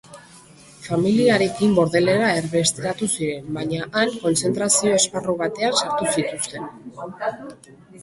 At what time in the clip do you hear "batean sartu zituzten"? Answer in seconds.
5.47-6.71